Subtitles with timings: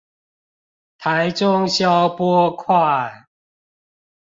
[0.97, 3.25] 台中消波塊